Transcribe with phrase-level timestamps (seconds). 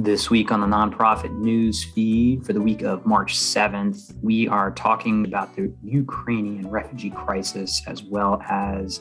[0.00, 4.70] This week on the nonprofit news feed for the week of March 7th, we are
[4.70, 9.00] talking about the Ukrainian refugee crisis as well as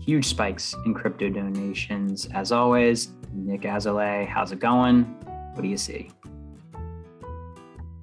[0.00, 2.26] huge spikes in crypto donations.
[2.34, 5.04] As always, Nick Azzaro, how's it going?
[5.52, 6.10] What do you see?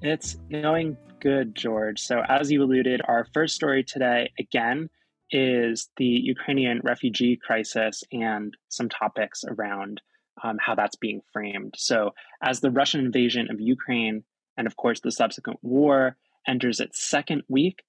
[0.00, 2.00] It's going good, George.
[2.00, 4.88] So, as you alluded, our first story today, again,
[5.30, 10.00] is the Ukrainian refugee crisis and some topics around
[10.42, 11.74] um, how that's being framed.
[11.76, 14.24] So, as the Russian invasion of Ukraine
[14.56, 17.82] and, of course, the subsequent war enters its second week,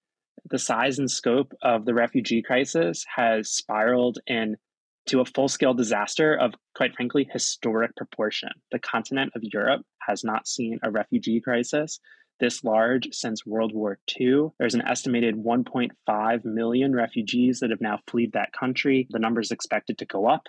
[0.49, 6.35] the size and scope of the refugee crisis has spiraled into a full scale disaster
[6.35, 8.49] of, quite frankly, historic proportion.
[8.71, 11.99] The continent of Europe has not seen a refugee crisis
[12.39, 14.49] this large since World War II.
[14.57, 19.07] There's an estimated 1.5 million refugees that have now fled that country.
[19.09, 20.47] The number is expected to go up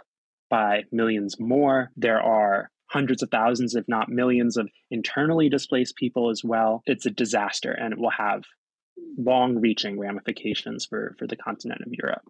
[0.51, 1.91] by millions more.
[1.97, 6.83] There are hundreds of thousands, if not millions, of internally displaced people as well.
[6.87, 8.43] It's a disaster and it will have
[9.17, 12.23] long reaching ramifications for, for the continent of Europe.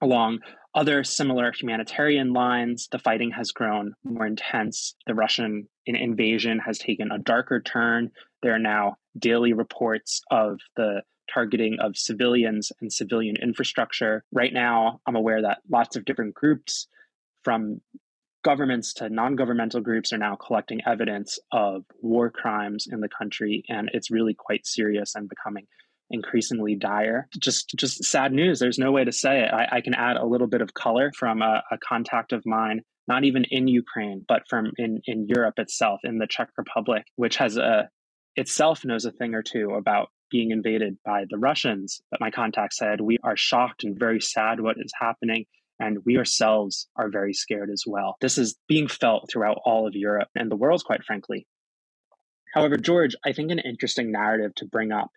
[0.00, 0.40] Along
[0.74, 4.94] other similar humanitarian lines, the fighting has grown more intense.
[5.06, 8.10] The Russian invasion has taken a darker turn.
[8.42, 11.02] There are now daily reports of the
[11.32, 14.24] targeting of civilians and civilian infrastructure.
[14.32, 16.86] Right now, I'm aware that lots of different groups
[17.48, 17.80] from
[18.44, 23.88] governments to non-governmental groups are now collecting evidence of war crimes in the country and
[23.94, 25.64] it's really quite serious and becoming
[26.10, 27.26] increasingly dire.
[27.38, 29.50] Just just sad news there's no way to say it.
[29.50, 32.82] I, I can add a little bit of color from a, a contact of mine
[33.06, 37.36] not even in ukraine but from in in europe itself in the czech republic which
[37.36, 37.88] has a
[38.36, 42.02] itself knows a thing or two about being invaded by the russians.
[42.10, 45.46] But my contact said we are shocked and very sad what is happening
[45.78, 48.16] and we ourselves are very scared as well.
[48.20, 51.46] This is being felt throughout all of Europe and the world, quite frankly.
[52.54, 55.10] However, George, I think an interesting narrative to bring up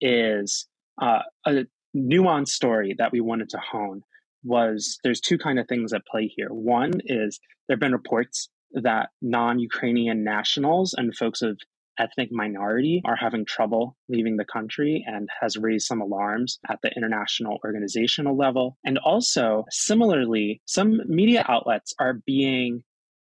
[0.00, 0.66] is
[1.00, 1.66] uh, a
[1.96, 4.02] nuanced story that we wanted to hone
[4.44, 6.48] was there's two kind of things at play here.
[6.48, 11.58] One is there have been reports that non-Ukrainian nationals and folks of
[11.98, 16.90] ethnic minority are having trouble leaving the country and has raised some alarms at the
[16.96, 18.76] international organizational level.
[18.84, 22.82] And also, similarly, some media outlets are being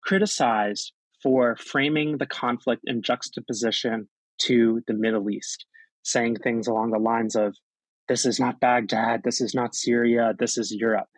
[0.03, 0.91] criticized
[1.23, 4.07] for framing the conflict in juxtaposition
[4.39, 5.65] to the Middle East,
[6.03, 7.55] saying things along the lines of,
[8.07, 11.09] this is not Baghdad, this is not Syria, this is Europe.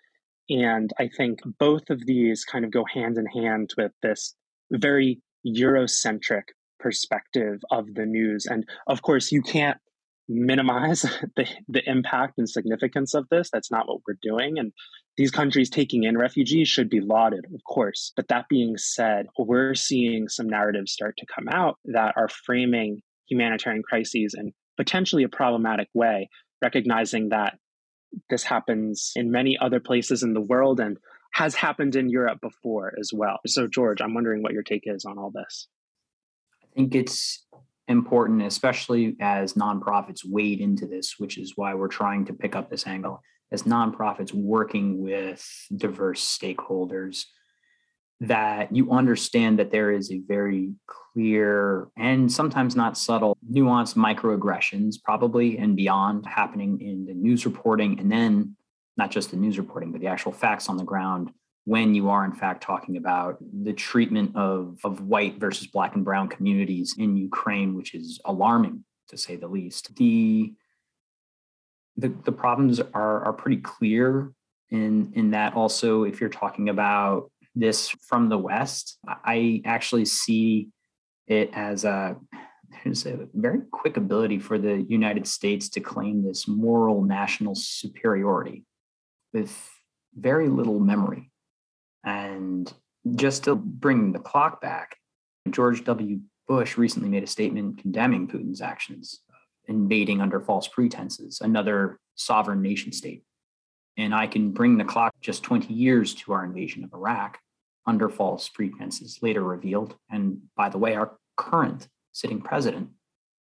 [0.50, 4.36] And I think both of these kind of go hand in hand with this
[4.72, 6.44] very Eurocentric
[6.80, 8.46] perspective of the news.
[8.46, 9.78] And of course, you can't
[10.30, 11.02] minimize
[11.36, 13.50] the, the impact and significance of this.
[13.52, 14.60] That's not what we're doing.
[14.60, 14.72] And
[15.18, 18.14] these countries taking in refugees should be lauded, of course.
[18.16, 23.02] But that being said, we're seeing some narratives start to come out that are framing
[23.28, 26.30] humanitarian crises in potentially a problematic way,
[26.62, 27.58] recognizing that
[28.30, 30.98] this happens in many other places in the world and
[31.32, 33.40] has happened in Europe before as well.
[33.46, 35.68] So, George, I'm wondering what your take is on all this
[36.76, 37.46] think it's
[37.88, 42.70] important, especially as nonprofits wade into this, which is why we're trying to pick up
[42.70, 43.22] this angle,
[43.52, 45.44] as nonprofits working with
[45.76, 47.26] diverse stakeholders,
[48.22, 55.02] that you understand that there is a very clear and sometimes not subtle, nuanced microaggressions,
[55.02, 58.56] probably and beyond, happening in the news reporting, and then
[58.98, 61.32] not just the news reporting, but the actual facts on the ground
[61.70, 66.04] when you are in fact talking about the treatment of, of white versus black and
[66.04, 69.96] brown communities in Ukraine, which is alarming to say the least.
[69.96, 70.52] The
[71.96, 74.32] the, the problems are, are pretty clear
[74.72, 80.70] in in that also if you're talking about this from the West, I actually see
[81.28, 82.18] it as a
[82.84, 88.64] there's a very quick ability for the United States to claim this moral national superiority
[89.34, 89.54] with
[90.16, 91.30] very little memory
[92.04, 92.72] and
[93.16, 94.96] just to bring the clock back,
[95.50, 96.20] George W.
[96.48, 99.20] Bush recently made a statement condemning Putin's actions,
[99.68, 103.24] invading under false pretenses, another sovereign nation state.
[103.98, 107.38] And I can bring the clock just 20 years to our invasion of Iraq
[107.86, 109.96] under false pretenses, later revealed.
[110.10, 112.90] And by the way, our current sitting president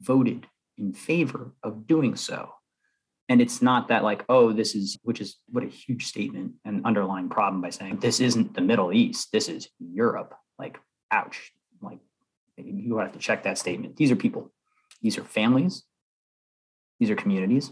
[0.01, 2.53] voted in favor of doing so
[3.31, 6.85] and it's not that like oh this is which is what a huge statement and
[6.85, 10.33] underlying problem by saying this isn't the middle east this is europe.
[10.59, 10.77] Like
[11.11, 11.53] ouch.
[11.81, 11.99] Like
[12.57, 13.95] you have to check that statement.
[13.95, 14.51] These are people.
[15.01, 15.83] These are families.
[16.99, 17.71] These are communities.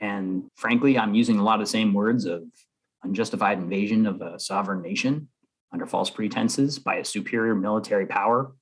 [0.00, 2.42] And frankly i'm using a lot of the same words of
[3.04, 5.28] unjustified invasion of a sovereign nation
[5.72, 8.52] under false pretenses by a superior military power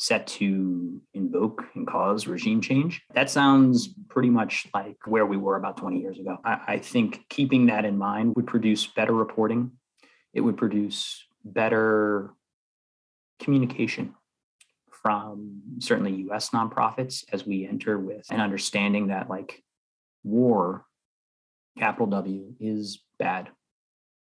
[0.00, 3.02] set to invoke and cause regime change.
[3.12, 6.38] That sounds pretty much like where we were about 20 years ago.
[6.42, 9.72] I, I, think keeping that in mind would produce better reporting,
[10.32, 12.32] it would produce better
[13.40, 14.14] communication
[14.90, 19.62] from certainly US nonprofits as we enter with an understanding that, like,
[20.24, 20.86] war,
[21.78, 23.50] capital W, is bad.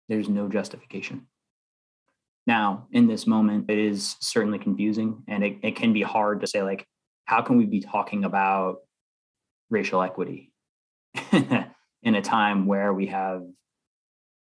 [0.08, 1.28] There's no justification.
[2.48, 6.48] Now, in this moment, it is certainly confusing and it, it can be hard to
[6.48, 6.86] say, like,
[7.26, 8.78] how can we be talking about
[9.70, 10.52] racial equity
[11.32, 13.42] in a time where we have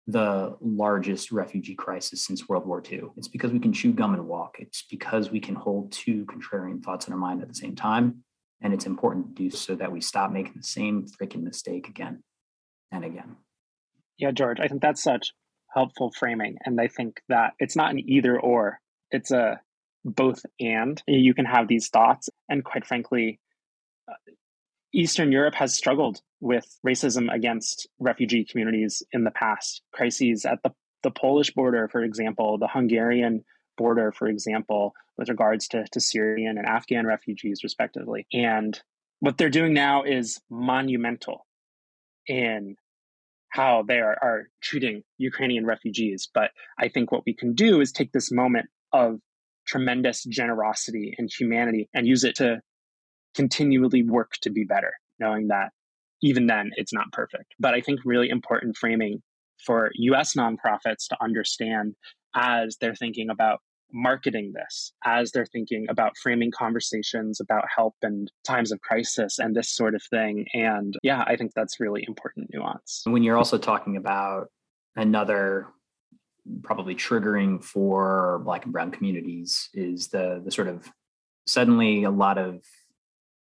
[0.06, 3.02] the largest refugee crisis since World War II?
[3.18, 4.56] It's because we can chew gum and walk.
[4.58, 8.24] It's because we can hold two contrarian thoughts in our mind at the same time.
[8.62, 12.22] And it's important to do so that we stop making the same freaking mistake again
[12.90, 13.36] and again.
[14.16, 15.32] Yeah, George, I think that's such
[15.72, 16.56] helpful framing.
[16.64, 18.80] And I think that it's not an either or,
[19.10, 19.60] it's a
[20.04, 21.02] both and.
[21.06, 22.28] You can have these thoughts.
[22.48, 23.40] And quite frankly,
[24.08, 24.14] uh,
[24.92, 29.82] Eastern Europe has struggled with racism against refugee communities in the past.
[29.92, 30.70] Crises at the,
[31.02, 33.44] the Polish border, for example, the Hungarian
[33.76, 38.26] border, for example, with regards to, to Syrian and Afghan refugees, respectively.
[38.32, 38.78] And
[39.20, 41.46] what they're doing now is monumental
[42.26, 42.76] in
[43.50, 46.28] how they are, are treating Ukrainian refugees.
[46.32, 49.18] But I think what we can do is take this moment of
[49.66, 52.60] tremendous generosity and humanity and use it to
[53.34, 55.70] continually work to be better, knowing that
[56.22, 57.54] even then it's not perfect.
[57.58, 59.22] But I think really important framing
[59.64, 61.94] for US nonprofits to understand
[62.34, 63.60] as they're thinking about
[63.92, 69.54] marketing this as they're thinking about framing conversations about help and times of crisis and
[69.54, 70.46] this sort of thing.
[70.54, 73.02] And yeah, I think that's really important nuance.
[73.04, 74.48] When you're also talking about
[74.96, 75.68] another
[76.62, 80.90] probably triggering for black and brown communities is the the sort of
[81.46, 82.62] suddenly a lot of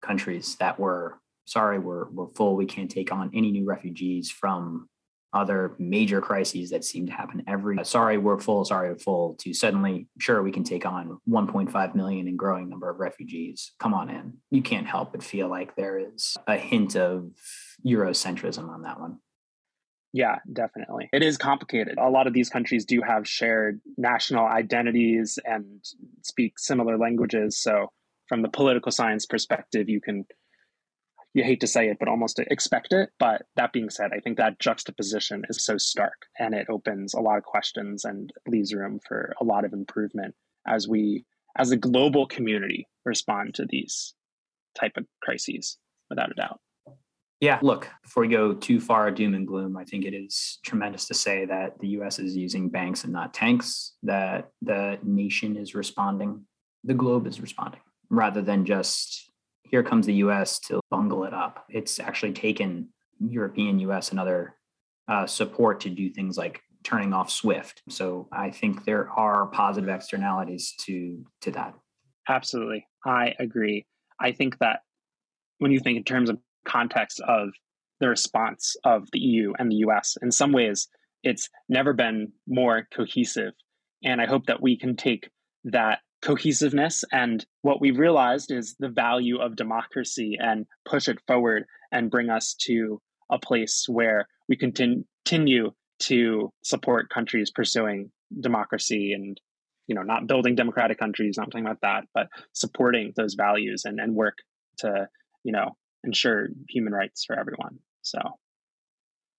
[0.03, 4.89] countries that were sorry we're we're full we can't take on any new refugees from
[5.35, 9.35] other major crises that seem to happen every uh, sorry we're full sorry we're full
[9.39, 13.95] to suddenly sure we can take on 1.5 million and growing number of refugees come
[13.95, 17.31] on in you can't help but feel like there is a hint of
[17.87, 19.19] eurocentrism on that one
[20.15, 21.09] yeah, definitely.
[21.13, 21.97] It is complicated.
[21.99, 25.83] A lot of these countries do have shared national identities and
[26.21, 27.59] speak similar languages.
[27.59, 27.91] So,
[28.29, 30.27] from the political science perspective, you can
[31.35, 33.11] you hate to say it, but almost expect it.
[33.19, 37.21] But that being said, I think that juxtaposition is so stark and it opens a
[37.21, 40.35] lot of questions and leaves room for a lot of improvement
[40.67, 41.25] as we,
[41.57, 44.15] as a global community, respond to these
[44.79, 45.79] type of crises,
[46.11, 46.61] without a doubt.
[47.41, 51.09] Yeah, look, before we go too far doom and gloom, I think it is tremendous
[51.09, 55.75] to say that the US is using banks and not tanks, that the nation is
[55.75, 56.45] responding,
[56.85, 57.81] the globe is responding,
[58.11, 59.32] rather than just
[59.73, 61.65] here comes the US to bungle it up.
[61.71, 64.55] It's actually taken European, US, and other
[65.09, 67.83] uh, support to do things like turning off Swift.
[67.89, 71.75] So I think there are positive externalities to to that.
[72.29, 73.87] Absolutely, I agree.
[74.21, 74.81] I think that
[75.59, 77.49] when you think in terms of context of
[77.99, 80.89] the response of the EU and the US, in some ways,
[81.23, 83.55] it's never been more cohesive.
[84.05, 85.31] And I hope that we can take
[85.65, 87.05] that cohesiveness.
[87.13, 92.31] And what we've realized is the value of democracy and push it forward and bring
[92.31, 93.01] us to
[93.31, 98.11] a place where we continue to support countries pursuing
[98.41, 99.41] democracy and
[99.87, 104.01] you know not building democratic countries not talking about that but supporting those values and,
[104.01, 104.39] and work
[104.79, 105.07] to
[105.45, 108.19] you know ensure human rights for everyone so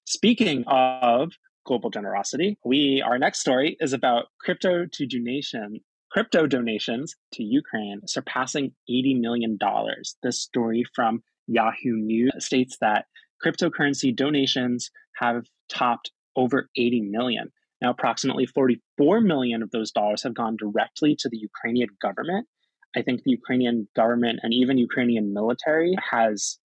[0.06, 1.34] speaking of
[1.66, 5.80] global generosity we our next story is about crypto to donation
[6.14, 9.58] Crypto donations to Ukraine surpassing $80 million.
[10.22, 13.06] This story from Yahoo News states that
[13.44, 17.52] cryptocurrency donations have topped over 80 million.
[17.82, 22.48] Now, approximately 44 million of those dollars have gone directly to the Ukrainian government.
[22.96, 26.60] I think the Ukrainian government and even Ukrainian military has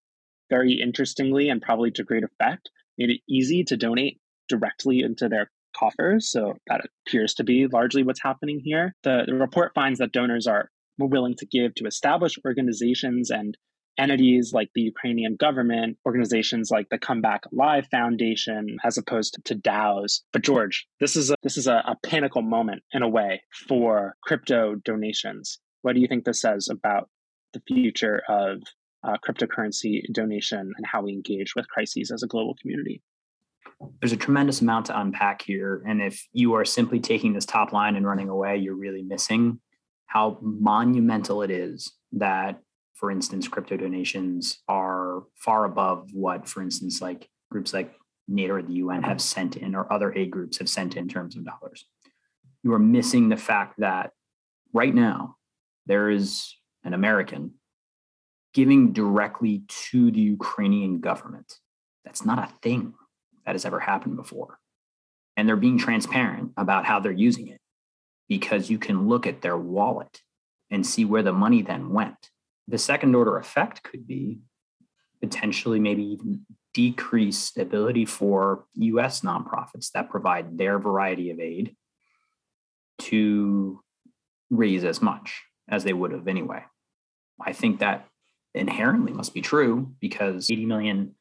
[0.49, 5.49] very interestingly and probably to great effect made it easy to donate directly into their
[5.77, 6.31] coffers.
[6.31, 8.93] So that appears to be largely what's happening here.
[9.03, 13.57] The, the report finds that donors are more willing to give to established organizations and
[13.97, 20.21] entities like the Ukrainian government, organizations like the Comeback Live Foundation, as opposed to DAOs.
[20.31, 24.15] But George, this is a, this is a, a pinnacle moment in a way for
[24.23, 25.59] crypto donations.
[25.81, 27.09] What do you think this says about
[27.53, 28.61] the future of
[29.03, 33.01] uh, cryptocurrency donation and how we engage with crises as a global community?
[34.01, 35.83] There's a tremendous amount to unpack here.
[35.87, 39.59] And if you are simply taking this top line and running away, you're really missing
[40.07, 42.59] how monumental it is that,
[42.95, 47.93] for instance, crypto donations are far above what, for instance, like groups like
[48.27, 51.35] NATO or the UN have sent in or other aid groups have sent in terms
[51.35, 51.85] of dollars.
[52.63, 54.11] You are missing the fact that
[54.73, 55.35] right now
[55.85, 57.53] there is an American
[58.53, 61.53] giving directly to the Ukrainian government.
[62.03, 62.93] That's not a thing
[63.47, 64.59] that has ever happened before.
[65.37, 67.61] And they're being transparent about how they're using it
[68.27, 70.21] because you can look at their wallet
[70.69, 72.29] and see where the money then went.
[72.67, 74.39] The second order effect could be
[75.21, 81.73] potentially maybe even decrease the ability for US nonprofits that provide their variety of aid
[82.99, 83.81] to
[84.49, 86.65] raise as much as they would have anyway.
[87.39, 88.07] I think that
[88.53, 91.15] inherently must be true because 80 million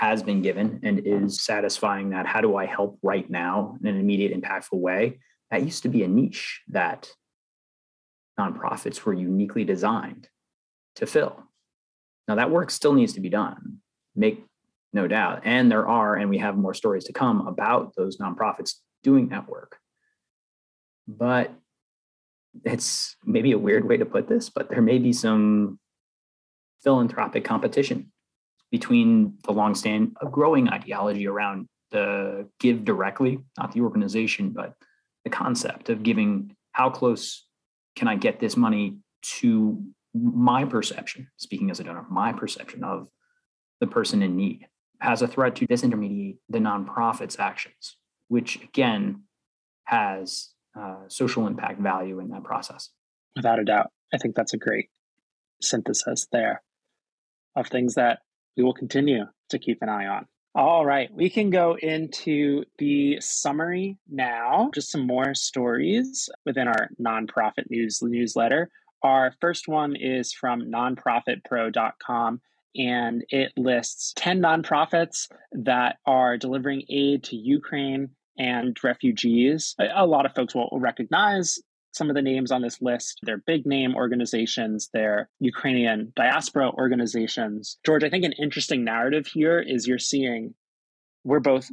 [0.00, 4.00] has been given and is satisfying that how do I help right now in an
[4.00, 5.18] immediate, impactful way?
[5.50, 7.10] That used to be a niche that
[8.38, 10.26] nonprofits were uniquely designed
[10.96, 11.44] to fill.
[12.26, 13.80] Now, that work still needs to be done,
[14.16, 14.42] make
[14.94, 15.42] no doubt.
[15.44, 19.50] And there are, and we have more stories to come about those nonprofits doing that
[19.50, 19.76] work.
[21.06, 21.52] But
[22.64, 25.78] it's maybe a weird way to put this, but there may be some
[26.82, 28.10] philanthropic competition
[28.70, 34.74] between the long-standing, growing ideology around the give directly, not the organization, but
[35.24, 36.54] the concept of giving.
[36.72, 37.46] How close
[37.96, 38.98] can I get this money
[39.40, 39.82] to
[40.14, 41.28] my perception?
[41.36, 43.08] Speaking as a donor, my perception of
[43.80, 44.66] the person in need
[45.00, 47.96] has a threat to disintermediate the nonprofit's actions,
[48.28, 49.22] which again
[49.84, 52.90] has uh, social impact value in that process.
[53.34, 53.90] Without a doubt.
[54.12, 54.90] I think that's a great
[55.62, 56.62] synthesis there
[57.56, 58.20] of things that
[58.56, 60.26] we will continue to keep an eye on.
[60.54, 64.70] All right, we can go into the summary now.
[64.74, 68.68] Just some more stories within our nonprofit news newsletter.
[69.02, 72.40] Our first one is from nonprofitpro.com
[72.76, 79.74] and it lists 10 nonprofits that are delivering aid to Ukraine and refugees.
[79.78, 81.60] A, lot of folks will recognize
[81.92, 83.20] some of the names on this list.
[83.22, 87.78] They're big name organizations, they're Ukrainian diaspora organizations.
[87.84, 90.54] George, I think an interesting narrative here is you're seeing
[91.24, 91.70] we're both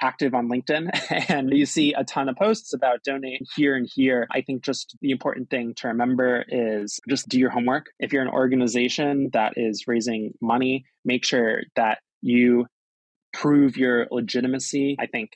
[0.00, 0.90] active on LinkedIn
[1.30, 4.26] and you see a ton of posts about donate here and here.
[4.30, 7.86] I think just the important thing to remember is just do your homework.
[7.98, 12.66] If you're an organization that is raising money, make sure that you
[13.32, 14.96] prove your legitimacy.
[14.98, 15.30] I think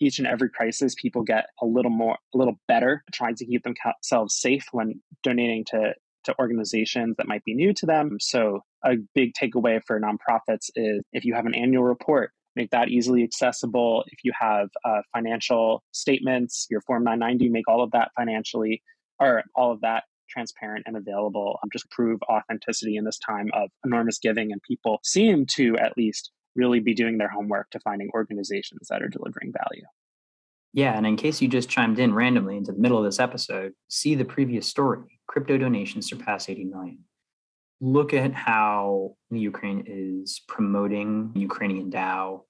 [0.00, 3.62] each and every crisis, people get a little more, a little better trying to keep
[3.62, 8.18] themselves safe when donating to to organizations that might be new to them.
[8.20, 12.88] So a big takeaway for nonprofits is if you have an annual report, make that
[12.88, 14.04] easily accessible.
[14.08, 18.82] If you have uh, financial statements, your Form 990, make all of that financially
[19.18, 21.58] or all of that transparent and available.
[21.62, 25.96] Um, just prove authenticity in this time of enormous giving, and people seem to at
[25.96, 29.84] least really be doing their homework to finding organizations that are delivering value.
[30.72, 33.72] Yeah, and in case you just chimed in randomly into the middle of this episode,
[33.88, 35.20] see the previous story.
[35.26, 36.98] Crypto donations surpass 80 million.
[37.80, 42.42] Look at how the Ukraine is promoting Ukrainian DAO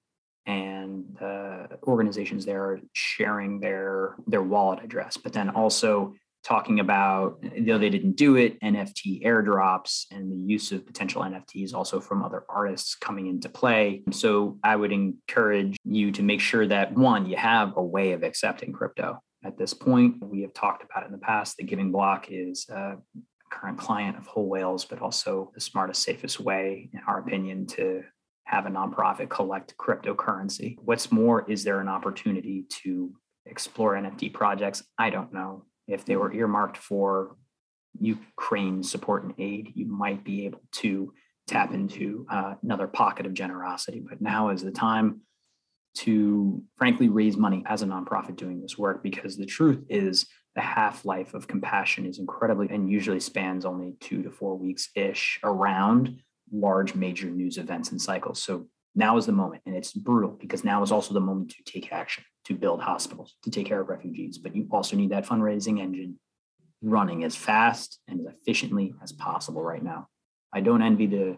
[0.45, 7.43] and the organizations there are sharing their their wallet address, but then also talking about,
[7.59, 12.23] though they didn't do it, NFT airdrops and the use of potential NFTs also from
[12.23, 14.03] other artists coming into play.
[14.11, 18.23] So I would encourage you to make sure that one, you have a way of
[18.23, 19.21] accepting crypto.
[19.43, 21.57] At this point, we have talked about it in the past.
[21.57, 22.97] The Giving Block is a
[23.51, 28.03] current client of Whole Whales, but also the smartest, safest way, in our opinion, to
[28.45, 30.77] have a nonprofit collect cryptocurrency.
[30.81, 33.13] What's more, is there an opportunity to
[33.45, 34.83] explore NFT projects?
[34.97, 37.35] I don't know if they were earmarked for
[37.99, 41.13] Ukraine support and aid, you might be able to
[41.47, 44.01] tap into uh, another pocket of generosity.
[44.07, 45.21] But now is the time
[45.93, 50.61] to frankly raise money as a nonprofit doing this work because the truth is the
[50.61, 55.39] half life of compassion is incredibly and usually spans only two to four weeks ish
[55.43, 56.21] around
[56.51, 58.41] large major news events and cycles.
[58.41, 61.63] So now is the moment, and it's brutal because now is also the moment to
[61.71, 64.37] take action, to build hospitals, to take care of refugees.
[64.37, 66.19] But you also need that fundraising engine
[66.81, 70.07] running as fast and as efficiently as possible right now.
[70.53, 71.37] I don't envy the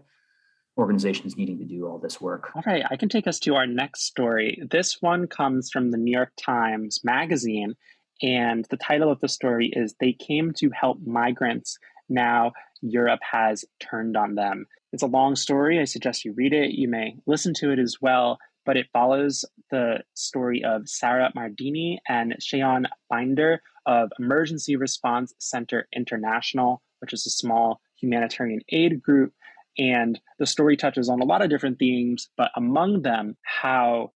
[0.78, 2.50] organizations needing to do all this work.
[2.56, 4.64] All right, I can take us to our next story.
[4.72, 7.76] This one comes from the New York Times Magazine,
[8.22, 11.78] and the title of the story is They Came to Help Migrants.
[12.10, 14.66] Now Europe has turned on them.
[14.94, 15.80] It's a long story.
[15.80, 16.76] I suggest you read it.
[16.76, 18.38] You may listen to it as well.
[18.66, 25.86] but it follows the story of Sarah Mardini and Seán Binder of Emergency Response Center
[25.94, 29.34] International, which is a small humanitarian aid group.
[29.78, 34.14] And the story touches on a lot of different themes, but among them, how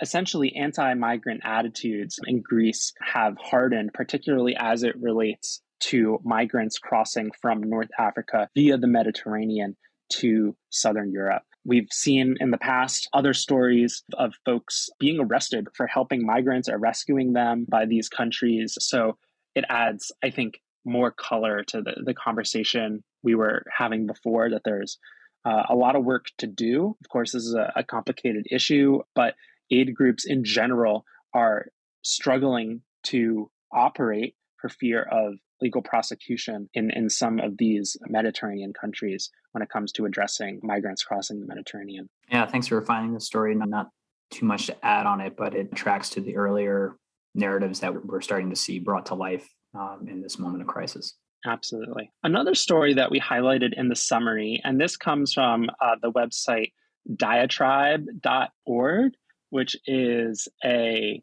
[0.00, 7.30] essentially anti migrant attitudes in Greece have hardened, particularly as it relates to migrants crossing
[7.42, 9.76] from North Africa via the Mediterranean
[10.08, 11.42] to Southern Europe.
[11.64, 16.78] We've seen in the past other stories of folks being arrested for helping migrants or
[16.78, 18.78] rescuing them by these countries.
[18.80, 19.18] So
[19.54, 24.62] it adds, I think, more color to the, the conversation we were having before that
[24.64, 24.98] there's
[25.44, 26.96] uh, a lot of work to do.
[27.02, 29.34] Of course, this is a, a complicated issue, but
[29.70, 31.66] aid groups in general are
[32.02, 39.30] struggling to operate for fear of legal prosecution in, in some of these Mediterranean countries
[39.52, 42.08] when it comes to addressing migrants crossing the Mediterranean.
[42.30, 43.54] Yeah, thanks for refining the story.
[43.54, 43.90] Not
[44.30, 46.96] too much to add on it, but it tracks to the earlier
[47.34, 51.14] narratives that we're starting to see brought to life um, in this moment of crisis.
[51.46, 52.10] Absolutely.
[52.24, 56.72] Another story that we highlighted in the summary, and this comes from uh, the website
[57.14, 59.12] diatribe.org,
[59.50, 61.22] which is a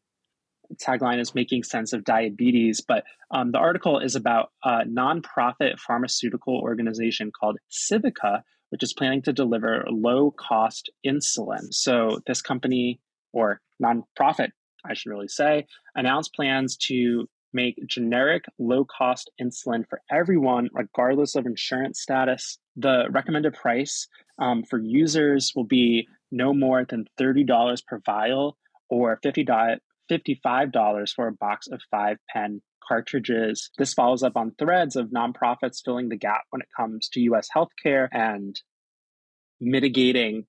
[0.81, 6.57] tagline is making sense of diabetes, but um, the article is about a nonprofit pharmaceutical
[6.57, 11.73] organization called Civica, which is planning to deliver low cost insulin.
[11.73, 12.99] So, this company
[13.31, 14.49] or nonprofit,
[14.85, 15.65] I should really say,
[15.95, 22.57] announced plans to make generic low cost insulin for everyone, regardless of insurance status.
[22.75, 24.07] The recommended price
[24.39, 28.57] um, for users will be no more than $30 per vial
[28.89, 29.45] or 50
[30.17, 33.69] $55 for a box of five pen cartridges.
[33.77, 37.47] This follows up on threads of nonprofits filling the gap when it comes to US
[37.55, 38.59] healthcare and
[39.61, 40.45] mitigating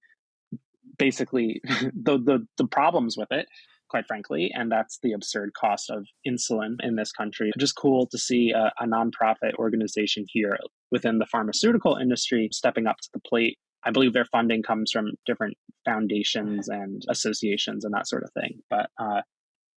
[0.98, 1.60] basically
[1.94, 3.46] the, the, the problems with it
[3.94, 7.52] quite frankly, and that's the absurd cost of insulin in this country.
[7.58, 10.58] Just cool to see a, a, nonprofit organization here
[10.90, 13.56] within the pharmaceutical industry stepping up to the plate.
[13.84, 18.62] I believe their funding comes from different foundations and associations and that sort of thing.
[18.68, 19.20] But uh,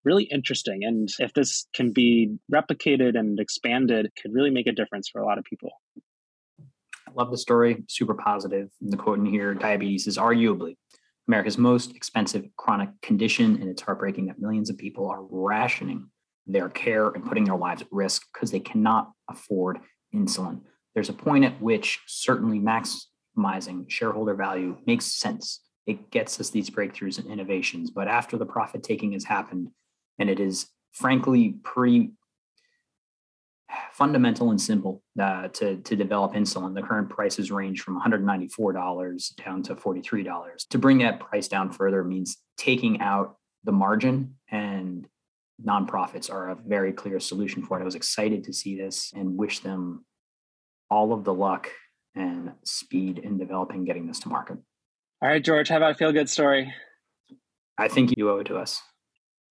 [0.07, 0.85] really interesting.
[0.85, 5.25] And if this can be replicated and expanded, could really make a difference for a
[5.25, 5.71] lot of people.
[7.07, 8.69] I love the story, super positive.
[8.81, 10.77] The quote in here diabetes is arguably
[11.27, 16.09] America's most expensive chronic condition, and it's heartbreaking that millions of people are rationing
[16.45, 19.79] their care and putting their lives at risk because they cannot afford
[20.15, 20.61] insulin.
[20.95, 25.61] There's a point at which certainly maximizing shareholder value makes sense.
[25.85, 27.91] It gets us these breakthroughs and innovations.
[27.91, 29.67] But after the profit taking has happened,
[30.19, 32.11] and it is frankly pretty
[33.91, 36.73] fundamental and simple uh, to, to develop insulin.
[36.73, 40.67] The current prices range from $194 down to $43.
[40.69, 45.07] To bring that price down further means taking out the margin, and
[45.63, 47.81] nonprofits are a very clear solution for it.
[47.81, 50.05] I was excited to see this and wish them
[50.89, 51.69] all of the luck
[52.15, 54.57] and speed in developing getting this to market.
[55.21, 56.73] All right, George, how about a feel good story?
[57.77, 58.81] I think you owe it to us.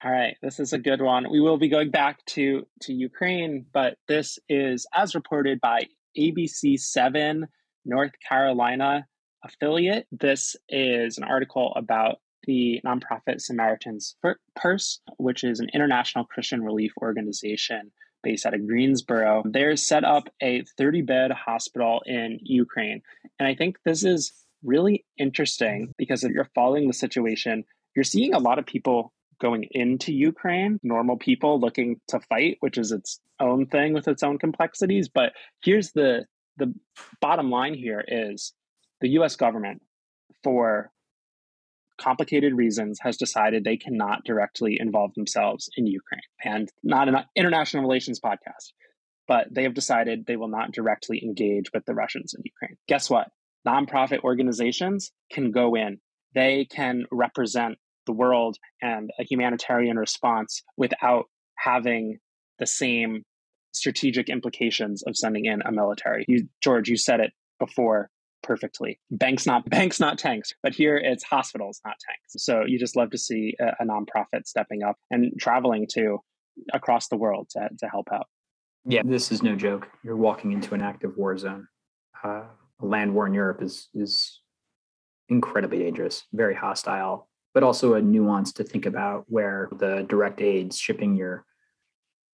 [0.04, 1.30] All right, this is a good one.
[1.30, 5.86] We will be going back to to Ukraine, but this is as reported by
[6.18, 7.44] ABC7
[7.84, 9.06] North Carolina
[9.42, 10.06] affiliate.
[10.12, 14.16] This is an article about the nonprofit Samaritan's
[14.54, 17.90] Purse, which is an international Christian relief organization
[18.22, 19.44] based out of Greensboro.
[19.46, 23.02] They're set up a 30 bed hospital in Ukraine.
[23.38, 24.32] And I think this is
[24.62, 29.66] really interesting because if you're following the situation, you're seeing a lot of people going
[29.70, 34.38] into Ukraine, normal people looking to fight, which is its own thing with its own
[34.38, 35.08] complexities.
[35.08, 36.72] But here's the the
[37.20, 38.54] bottom line here is
[39.00, 39.82] the US government,
[40.42, 40.90] for
[41.98, 46.20] complicated reasons, has decided they cannot directly involve themselves in Ukraine.
[46.44, 48.72] And not an international relations podcast,
[49.28, 52.76] but they have decided they will not directly engage with the Russians in Ukraine.
[52.88, 53.28] Guess what?
[53.66, 55.98] Nonprofit organizations can go in.
[56.34, 62.18] They can represent the world and a humanitarian response without having
[62.58, 63.24] the same
[63.72, 66.24] strategic implications of sending in a military.
[66.28, 68.10] You, George, you said it before
[68.42, 68.98] perfectly.
[69.10, 72.44] Banks not banks not tanks, but here it's hospitals not tanks.
[72.44, 76.18] So you just love to see a, a nonprofit stepping up and traveling to
[76.72, 78.26] across the world to, to help out.
[78.86, 79.88] Yeah, this is no joke.
[80.04, 81.66] You're walking into an active war zone.
[82.24, 82.44] Uh,
[82.80, 84.40] a land war in Europe is is
[85.28, 90.76] incredibly dangerous, very hostile, but also a nuance to think about where the direct aids
[90.76, 91.42] shipping your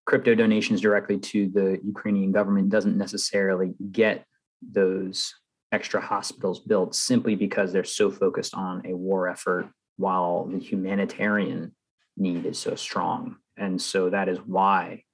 [0.04, 4.24] crypto donations directly to the Ukrainian government doesn't necessarily get
[4.60, 5.32] those
[5.70, 11.72] extra hospitals built simply because they're so focused on a war effort while the humanitarian
[12.16, 13.36] need is so strong.
[13.56, 15.04] And so that is why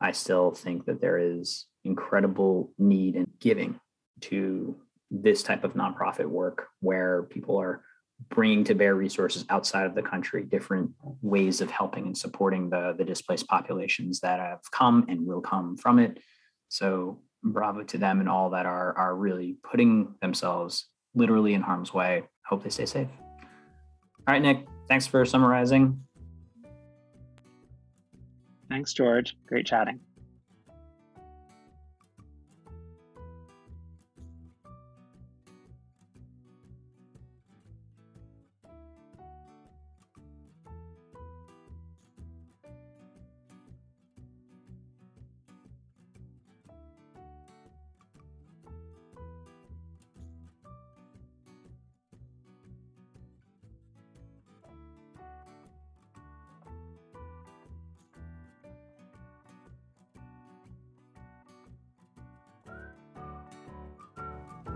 [0.00, 3.78] I still think that there is incredible need in giving
[4.22, 4.74] to
[5.10, 7.84] this type of nonprofit work where people are
[8.28, 10.90] bringing to bear resources outside of the country, different
[11.22, 15.76] ways of helping and supporting the, the displaced populations that have come and will come
[15.76, 16.18] from it.
[16.68, 21.92] So bravo to them and all that are, are really putting themselves literally in harm's
[21.94, 22.24] way.
[22.46, 23.08] Hope they stay safe.
[24.28, 26.00] All right, Nick, thanks for summarizing.
[28.68, 29.36] Thanks, George.
[29.46, 30.00] Great chatting.